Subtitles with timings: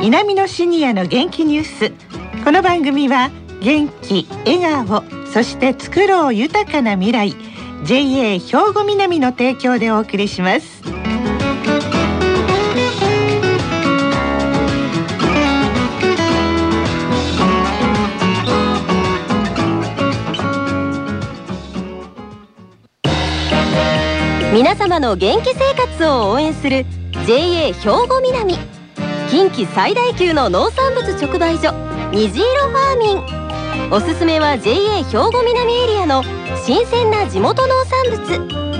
[0.00, 1.92] 南のシニアの元気ニュース。
[2.42, 3.30] この番組は
[3.60, 7.36] 元気笑顔そして作ろう豊かな未来
[7.84, 8.40] JA 兵
[8.72, 10.82] 庫南の提供でお送りします。
[24.54, 26.86] 皆様の元気生活を応援する
[27.26, 27.74] JA 兵
[28.08, 28.79] 庫南。
[29.30, 31.72] 近畿最大級の農産物直売所
[32.10, 33.92] 虹色ファーミン。
[33.92, 36.24] おすすめは JA 兵庫南エリアの
[36.66, 38.70] 新鮮な地元農産物。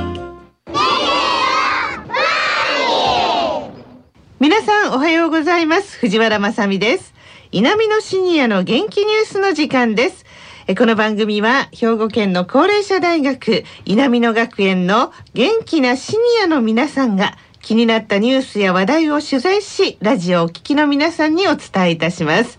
[4.40, 5.98] 皆さんおはようございます。
[5.98, 7.14] 藤原まさです。
[7.52, 10.24] 南のシニアの元気ニュースの時間です。
[10.66, 22.58] えこの番組は兵庫県の高齢者大学稲美野学園の元気なシニアの皆さんが気になったニュースや話題を取材し、ラジオをお聞きの皆さんにお伝えいたします。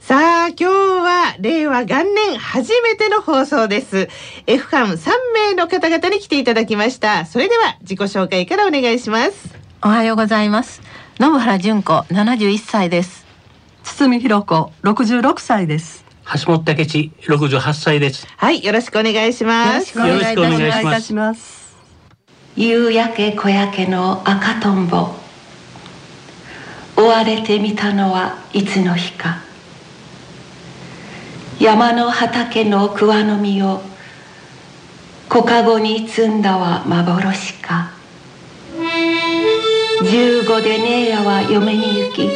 [0.00, 4.08] さあ、今日は令和元年初めての放送です。
[4.46, 7.24] F 館3名の方々に来ていただきました。
[7.24, 9.54] それでは自己紹介からお願いします。
[9.82, 10.82] おはようございます。
[11.18, 13.24] 信原純子、71歳です。
[13.82, 16.04] 堤博子、66歳です。
[16.34, 18.26] 橋本武史、68歳です。
[18.36, 19.98] はい、よろしくお願いします。
[19.98, 21.63] よろしくお願いいたします。
[22.56, 25.08] 夕焼け小焼けの赤とんぼ。
[26.96, 29.38] 追われてみたのはいつの日か。
[31.58, 33.82] 山の畑の桑の実を
[35.28, 37.90] 小かごに積んだは幻か。
[40.04, 42.30] 十五で姉やは嫁に行き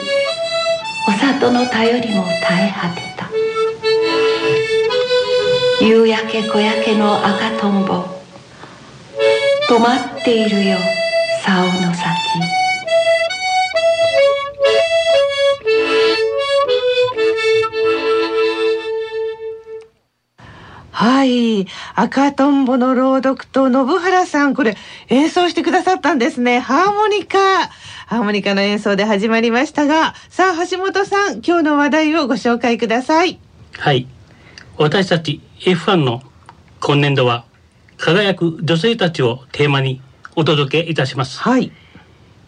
[1.06, 3.30] お里の頼りも絶え果てた。
[5.80, 8.17] 夕焼け小焼けの赤とんぼ。
[9.68, 10.78] 止まっているよ
[11.44, 12.08] 竿の先。
[20.90, 21.66] はい。
[21.94, 24.54] 赤とんぼの朗読と信原さん。
[24.54, 24.74] これ
[25.08, 26.60] 演奏してくださったんですね。
[26.60, 27.38] ハーモニカ。
[28.06, 33.38] ハーモニカの演奏で始まりましたがさあ橋本さん今日の話題をご紹介ください。
[33.78, 34.06] はい。
[34.78, 36.22] 私たち F1 の
[36.80, 37.44] 今年度は
[37.98, 40.00] 輝く女性たちをテーマに
[40.36, 41.40] お届けいたします。
[41.40, 41.72] はい。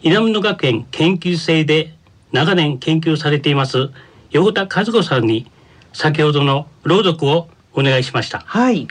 [0.01, 1.93] 稲美野学園研究生で
[2.31, 3.91] 長年研究されています
[4.31, 5.51] 横田和子さんに
[5.93, 8.39] 先ほどの朗読をお願いしました。
[8.39, 8.87] はい。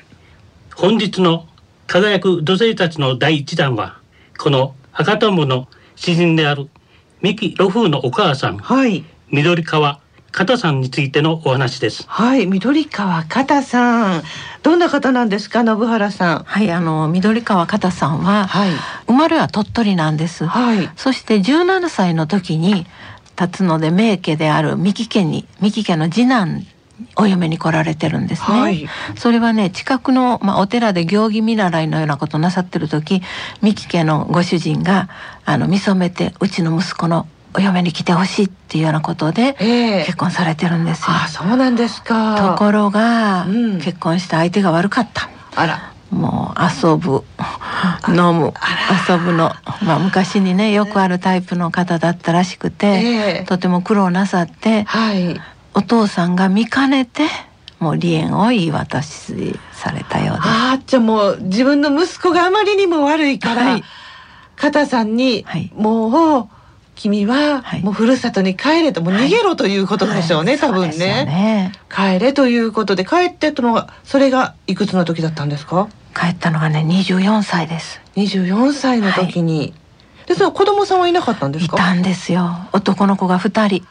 [0.77, 1.47] 本日の
[1.87, 3.99] 輝く女性たちの第一弾は
[4.39, 5.67] この赤とんぼの
[5.97, 6.69] 詩人である
[7.23, 10.01] 三木露風のお母さん、はい、緑川
[10.33, 12.05] 片さんについてのお話です。
[12.07, 14.23] はい、緑川片さん。
[14.63, 16.45] どんな方なんですか、信原さん？
[16.45, 18.71] はい、あの緑川片さんは、はい、
[19.07, 20.47] 生まれは鳥取なんです。
[20.47, 20.91] はい。
[20.97, 22.87] そして17歳の時に
[23.41, 26.67] 立つので名家である三木家に三木家の次男
[27.17, 28.87] お嫁に来られてるんですね、はい、
[29.17, 33.23] それはね近くの、まあ、お寺で行儀見習いのようなことなさってる時
[33.63, 35.09] 三木家のご主人が
[35.47, 39.55] あの見初めてうちの息子のお嫁に来てほしいっていうようなことで
[40.07, 41.07] 結婚されてるんですよ。
[41.09, 42.55] あそうなんですか。
[42.57, 45.29] ところが、うん、結婚した相手が悪かった。
[45.57, 45.93] あら。
[46.11, 47.23] もう遊ぶ
[48.09, 48.53] 飲む
[49.09, 49.53] 遊ぶの、
[49.85, 55.41] まあ、昔にねよくあるタイプの方だったらしくて、えー、とても苦労なさって、はい、
[55.73, 57.29] お父さんが見かねて
[57.79, 60.49] もう離縁を言い渡しされたようです。
[60.49, 63.85] あじゃあもう自分の息子があまりにも悪いから、はい、
[64.57, 66.60] 片さんに、はい、もう。
[67.01, 75.89] 君はもうふるさとに帰れと、もう逃げろということでしょうね、はい、多分ね、ね、帰れということで帰ってとのがそれがいくつの時だったんですか？
[76.15, 78.03] 帰ったのがね24歳です。
[78.17, 79.75] 24歳の時に、はい、
[80.27, 81.77] でその子供さんはいなかったんですか？
[81.77, 82.69] いたんですよ。
[82.73, 83.87] 男の子が2人。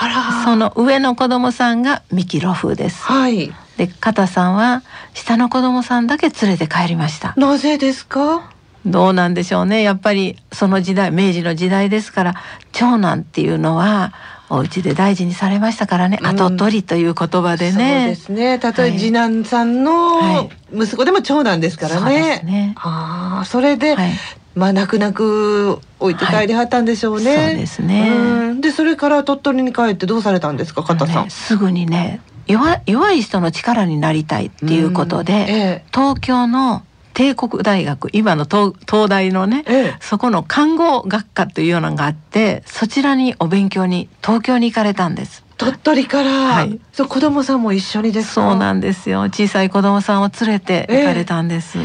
[0.00, 3.02] あらその上の子供さんがミキロフです。
[3.02, 3.52] はい。
[3.76, 4.82] で片さんは
[5.12, 7.34] 下の子供さんだけ連れて帰りました。
[7.36, 8.53] なぜですか？
[8.86, 12.34] どうなんでしょうねやっぱりその時代明治の時代ですから
[12.72, 14.12] 長男っていうのは
[14.50, 17.72] お家で大事にされましたからね、うん、後取りという言葉でね。
[17.72, 18.44] そうですね。
[18.44, 22.20] 例えば次男さんの息子でも長男ですからね。
[22.20, 24.12] はい、ねああ、それで、はい、
[24.54, 27.36] まあ泣く泣く置いて帰りはったんでしょうね。
[27.36, 28.54] はい、そうですね。
[28.60, 31.24] でそれから鳥取に帰ってどうされたんですか、加さん？
[31.24, 36.82] ね、すぐにね弱弱い人の力になりたいっていうことで、ええ、東京の
[37.14, 45.44] 帝国大学今の東東大のね、ええ、そこの看護学科というようなのがあってそちらにお勉強に東京に行かれたんです。
[45.56, 49.22] 鳥取から、はい、そう子供さんも一緒にですそうなんですよ。
[49.22, 51.78] 小さい子供さんを連れて行かれたんです。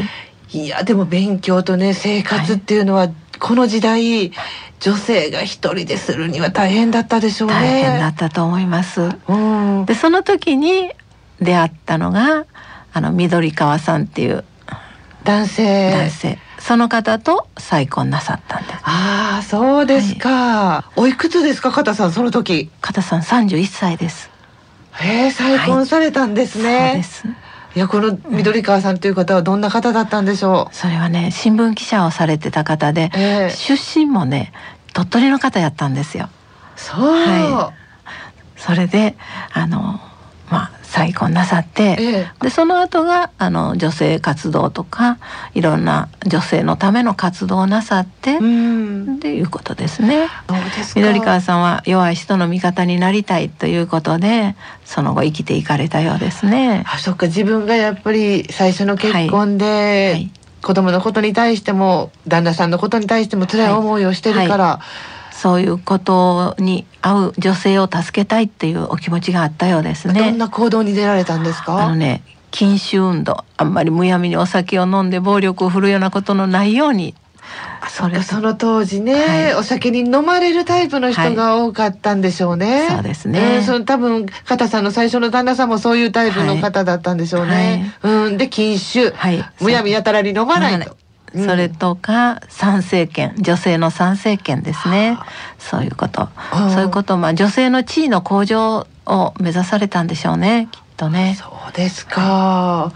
[0.52, 4.32] え、いやでも勉強とね生活っていうのは、この時代
[4.80, 7.54] 女性が一人でするには大変だったでしょうね。
[7.54, 9.02] 大変だったと思います。
[9.28, 10.90] うん、でその時に
[11.40, 12.46] 出会ったのが
[12.92, 14.44] あの緑川さんっていう
[15.24, 15.90] 男性。
[15.90, 16.38] 男性。
[16.58, 18.74] その方と再婚なさったんです。
[18.82, 22.70] ああそうですか、おいくつですか片さんその時。
[22.80, 24.30] 片さん31歳です。
[24.92, 27.50] へえ再婚されたんですね、そうです。
[27.76, 33.50] いやこの緑川さんという方はどんな方だったんでしょそれはね新聞記者をされてた方でう、ええ。
[33.50, 34.52] 出身もね
[34.92, 36.28] 鳥取の方やったんですよ。
[36.76, 37.72] そう、は
[38.56, 39.16] それで
[39.52, 40.09] あのまあ
[40.90, 42.32] 再婚なさって、ええ。
[42.42, 45.18] でその後があの女性活動とか
[45.54, 49.16] いろんな女性のための活動をなさって、うん。
[49.16, 50.26] っていうことですね。
[50.96, 56.84] 緑川さんは弱い人の味方になりたいということでその後生きていかれたようですね。
[56.88, 57.26] あそっか。
[57.26, 60.30] 自分がやっぱり最初の結婚で、はい。
[60.60, 64.80] 子供のことに対しても旦那さんのことに対しても辛い思いをしてるから、
[65.40, 70.20] そういうことに合う女性を助けたいっていうお気持ちがあったようですね。
[70.20, 71.78] どんな行動に出られたんですか？
[71.78, 77.14] あのね禁酒運動あんまりむやみにお酒を飲んで暴力を振るうようなことのないように。
[77.88, 79.54] そっかその当時ね、はい。
[79.54, 82.86] お酒に飲まれるタイプの人が多かったんでしょうね。
[82.90, 83.58] そうですね。
[83.58, 87.94] んその多分片さんの最初の旦那さんもそういうタイプの方だったんでしょうね。
[88.02, 88.36] うん。
[88.36, 89.42] で禁酒、はい。
[89.60, 90.96] むやみやたらに飲まないと。
[91.34, 91.46] うん。
[91.46, 95.18] それとか参政権女性の参政権ですね。
[95.58, 96.28] そういうこと。
[96.50, 101.36] あそういうことまあ女性の地位の向上を目指されたんでしょうねきっとね。
[101.38, 102.92] そうですか。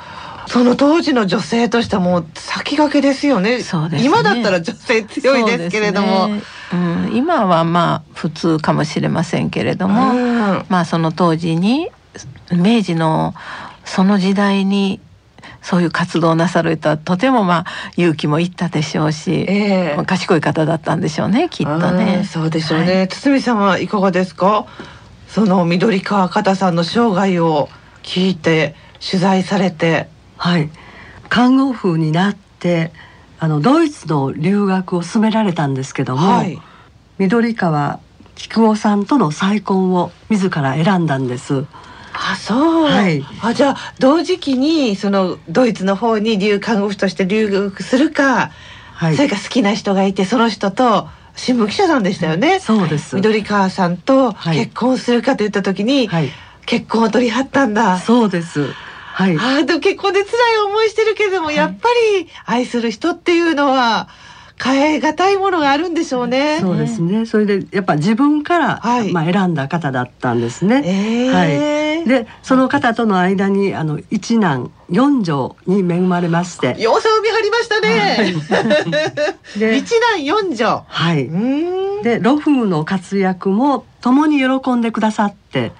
[0.46, 3.62] その当時の女性としてはもう先駆けですよね。
[3.88, 4.04] ね。
[4.04, 6.28] 今だったら女性強いですけれども。
[6.72, 10.66] うん、今はまあ普通かもしれませんけれども、うん。
[10.69, 11.90] まあその当時に
[12.52, 13.34] 明治の
[13.84, 15.00] その時代に
[15.64, 17.66] そういう活動をなさるとはとてもまあ
[17.96, 19.94] 勇気もいったでしょうし、ええ。
[19.96, 22.25] まあ賢い方だったんでしょうねきっとうねん。
[22.26, 23.08] そうでしょうね、はい。
[23.08, 24.66] 堤さんはいかがですか？
[25.26, 27.70] その緑川片さんの生涯を
[28.02, 30.08] 聞いて取材されて。
[30.37, 30.70] はい。
[31.31, 32.93] 看護婦になって
[33.40, 36.60] あのドイツの留学を進められたんですけども、はい。
[37.19, 38.00] 緑川
[38.34, 41.64] 菊夫さんとの再婚を自ら選んだんです。
[42.16, 43.22] あそう、はい。
[43.43, 48.52] あじゃあ同時期にそのドイツの方に留看護婦として留学するか、
[48.94, 49.16] はい。
[49.16, 53.16] それから好きな人がいてその人と新聞記者さんでしたよね、そうです。
[53.16, 54.58] 緑川さんとはい。
[54.58, 56.31] 結婚するかといった時に、はい、
[56.64, 57.99] 結婚を取り張ったんだ。
[57.99, 58.72] そうです。
[59.14, 59.37] はい。
[59.37, 64.08] あーでも結婚で辛い思いしてるけども、やっぱり愛する人っていうのは
[64.62, 66.58] 変え難いものがあるんでしょうね。
[66.60, 67.26] そうですね。
[67.26, 70.82] それでやっぱ自分から、はいまあ選んだ方だったんですね。
[70.84, 72.08] ええはい。
[72.08, 78.34] でその方との間にあの一男四女に恵まれまして、要素を見張りましたね。
[79.58, 80.84] で一男四女。
[80.86, 81.28] はい。
[82.02, 85.72] で露風の活躍も共に喜んでくださって、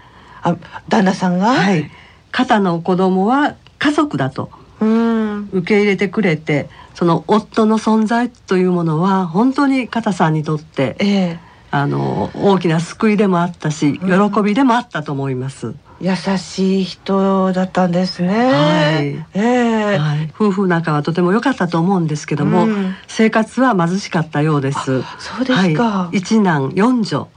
[0.43, 0.57] あ、
[0.89, 1.53] 旦那さんが？
[1.53, 1.91] はい。
[2.33, 4.51] 肩の子供は家族だと
[4.81, 5.49] うん。
[5.53, 15.75] 受け入れてくれて、その夫の存在というものは本当に肩さんにとってええあの大きな救いでもあったし、喜びでもあったと思います。
[16.01, 18.29] 優しい人だったんですね。
[18.29, 25.03] はいええはい、夫婦仲はとても良かったと思うんですけども、うん生活は貧しかったようです。
[25.19, 25.85] そうですか。
[25.85, 27.29] はい、一男四女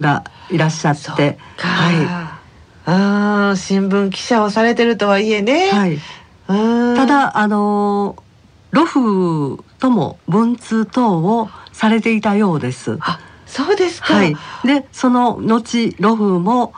[0.00, 1.68] がいらっしゃそっって、か。
[1.68, 2.38] は
[2.86, 5.68] ああ、新聞記者をされてるとはいえね。
[5.68, 5.98] い、はい、
[6.48, 8.16] うんただあの
[8.72, 12.98] 露風とも文通等をされていたようです。
[13.00, 14.14] あ、そうですか。
[14.14, 16.72] はい、でその後露風も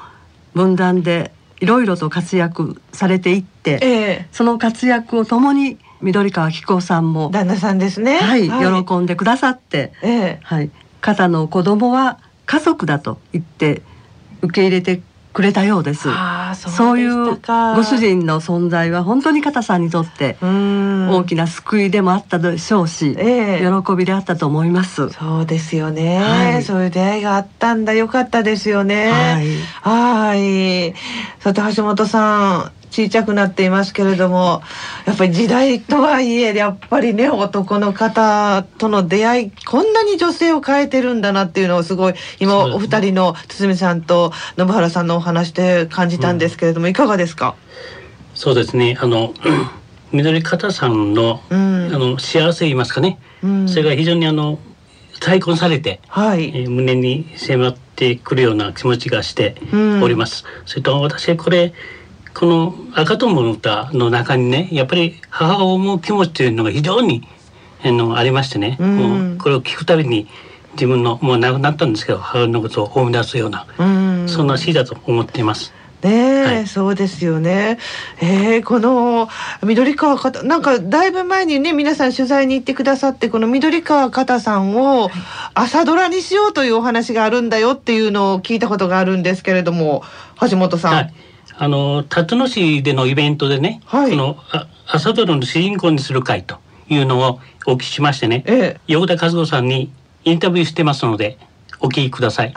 [0.55, 3.89] 分断でいろいろと活躍されていって、え
[4.23, 8.19] えその活躍を共に緑川紀子さんも、旦那さんですね。
[8.19, 10.71] はい、喜んでくださって、ええはい、
[11.01, 13.83] 肩の子供は家族だと言って
[14.43, 16.09] 受け入れてくれたようです。
[16.55, 17.37] そういう
[17.75, 17.99] ご主。
[17.99, 21.11] 人の存在は本当に肩さんにとってうん。
[21.11, 25.11] 大きな救いでもあったでしょうし、ええ喜びであったと思います。
[25.11, 27.93] そうですよね、はいそういう出会いがあったんだ。
[27.93, 29.11] よかったですよね。
[29.11, 29.47] はい
[29.83, 30.95] はい。
[31.41, 32.80] さて橋本さん。
[32.91, 34.63] 小さくなっていますけれども
[35.07, 47.55] やっぱり時代とはいえやっぱりね男の方との出会いこんなに女性を変えてるんだなっていうのをすごい今お二人の堤さんと信原さんのお話で感じたんですけれども、いかがですか、
[48.35, 48.97] そうですね。
[49.01, 49.35] あの
[50.13, 51.91] 緑方さんの,、うん。
[51.95, 53.69] あの幸せ言いますかね、うん。
[53.69, 54.59] それが非常にあの
[55.21, 60.03] 再婚されて、はい、えー胸に迫ってくるような気持ちがしてうん。
[60.03, 60.45] おります。
[60.67, 61.73] それと私これ
[62.35, 67.27] この赤とんぼの歌の中にねやっぱり母を思う気持ちというのが非常に
[67.85, 70.29] のありましてね、うん、もうこれを聞くたびに
[70.75, 75.73] 自分のもう亡くなったんですけど母親のことを思い出すような、うん、そんな詩だと思っています。
[76.03, 77.79] ね、はい、そうですよね。
[78.21, 79.29] えー、この
[79.63, 85.11] 緑川方なんかだいぶ前にね皆さん取材に行ってくださってこの緑川方さんを
[85.53, 90.03] 朝ドラにしようというお話があるんだよっていうのを聞いたことがあるんですけれども
[90.49, 90.95] 橋本さん。
[90.95, 91.15] はい、
[91.63, 94.39] あの辰野市でのイベントでね、はい、この
[94.87, 96.57] 朝ドラの主人公にする会と
[96.89, 99.93] いうのをお聞きしましてね、ええ、横田和子さんに
[100.25, 101.37] インタビューしてますので
[101.79, 102.55] お聞きください。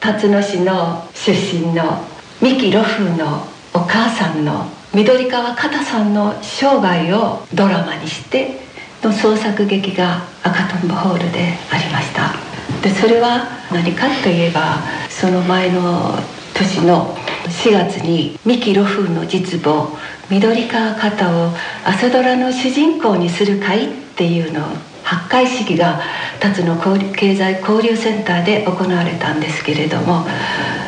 [0.00, 2.02] 辰野市の出身の
[2.40, 8.58] 三木露風のお母さんの緑川片さんの生涯をドラマにして
[9.02, 12.32] の創作劇が赤とんぼホールでありました。
[12.80, 14.78] でそれは何かといえば
[15.10, 16.14] その前の
[16.54, 17.14] 年の
[17.50, 19.98] 4月に三木露風の実母
[20.30, 21.50] 緑川片を
[21.84, 24.62] 朝ドラの主人公にする会っていうのを
[25.02, 26.00] 発会式が
[26.38, 30.24] 辰野経済交流センターで行われたんですけれども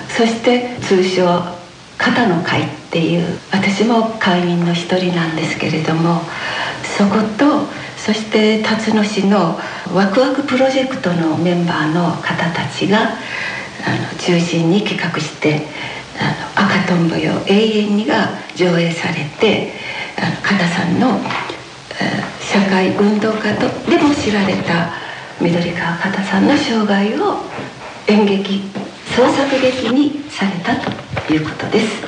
[0.09, 1.27] そして通称
[1.99, 6.23] 「肩の会」っていう私も会員の一人なんですけれども
[6.97, 7.67] そこと
[7.97, 9.59] そして辰野市の
[9.93, 15.67] ワクワクプロジェクトのメンバーの方たちがあの中心に企画して
[16.21, 19.73] 「あの赤とんぼよ永遠に」が上映されて
[20.17, 21.21] あの加さんの
[22.41, 24.93] 社会運動家とでも知られた
[25.41, 27.39] 緑川加さんの生涯を
[28.07, 28.63] 演劇
[29.17, 32.03] 創作劇にされたということです。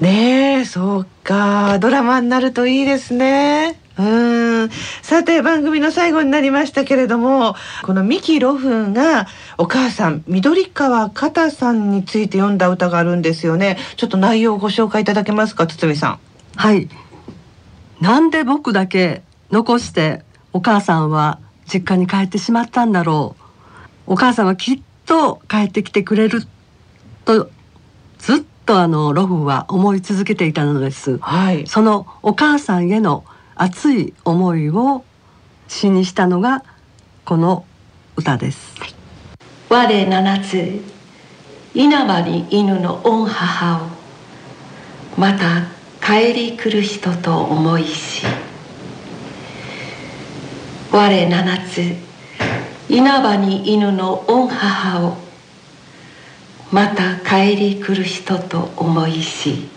[0.00, 3.85] ねえ、そうか、ドラマになるといいですね。
[3.98, 4.70] うん。
[5.02, 9.26] さて、番組の最後になりましたけれども、この三木露風が
[9.58, 13.78] お母さん、緑川片さんについて読んだ歌があるんですよね。
[13.96, 16.18] ちょっと内容をご紹介いただけますか、堤さん。
[16.56, 16.88] はい。
[18.00, 20.22] なんで僕だけ残して
[20.52, 23.42] お母さんは実家に帰ってしまったんだろう。
[24.06, 26.42] お母さんはきっと帰ってきてくれる
[27.24, 27.50] と
[28.18, 33.24] ずっとあのロフは思い続けていたのです、はい、そのお母さんへの
[33.58, 35.02] 熱い思いを
[35.66, 36.62] 詩にしたのが
[37.24, 37.64] この
[38.14, 38.94] 歌です、はい、
[39.70, 40.80] 我七つ
[41.74, 43.88] 稲葉に犬の御母を
[45.18, 45.68] また
[46.06, 48.26] 帰り来る人と思いし
[50.92, 51.80] 我七つ
[52.90, 55.16] 稲葉に犬の御母を
[56.70, 59.76] また帰り来る人と思いし。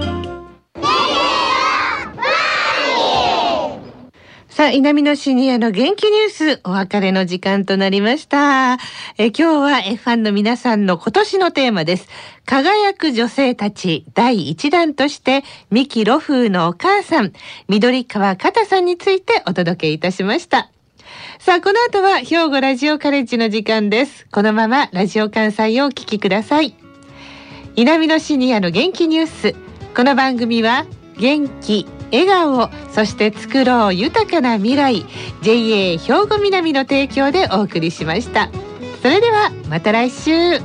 [4.61, 8.77] さあ、稲美のシニアの元気ニュース、お別れの時間となりました。
[9.17, 12.07] え今日は F1 の皆さんの今年のテーマです。
[12.45, 17.33] 輝く女性たち第1弾として、三木露風のお母さん、
[17.69, 20.69] 緑川片さんについてお届けいたしました。
[21.39, 24.27] さあ、この後は兵庫ラジオカレッジの時間です。
[24.31, 26.75] このままラジオ関西をお聞きください。
[27.75, 29.55] 稲美のシニアの元気ニュース。
[29.95, 30.85] この番組は、
[31.17, 35.05] 元気、笑顔そして作ろう豊かな未来
[35.41, 38.49] JA 兵庫南の提供でお送りしました。
[39.01, 40.59] それではまた来週。